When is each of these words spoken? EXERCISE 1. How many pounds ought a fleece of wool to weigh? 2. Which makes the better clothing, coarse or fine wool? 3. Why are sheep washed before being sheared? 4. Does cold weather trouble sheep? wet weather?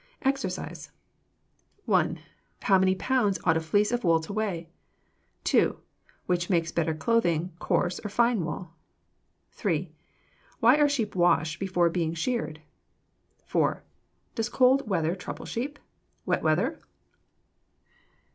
EXERCISE 0.23 0.89
1. 1.85 2.19
How 2.63 2.79
many 2.79 2.95
pounds 2.95 3.37
ought 3.43 3.55
a 3.55 3.59
fleece 3.61 3.91
of 3.91 4.03
wool 4.03 4.19
to 4.21 4.33
weigh? 4.33 4.67
2. 5.43 5.77
Which 6.25 6.49
makes 6.49 6.71
the 6.71 6.75
better 6.77 6.95
clothing, 6.95 7.51
coarse 7.59 7.99
or 8.03 8.09
fine 8.09 8.43
wool? 8.43 8.73
3. 9.51 9.91
Why 10.59 10.77
are 10.77 10.89
sheep 10.89 11.13
washed 11.13 11.59
before 11.59 11.91
being 11.91 12.15
sheared? 12.15 12.63
4. 13.45 13.83
Does 14.33 14.49
cold 14.49 14.89
weather 14.89 15.13
trouble 15.13 15.45
sheep? 15.45 15.77
wet 16.25 16.41
weather? 16.41 16.79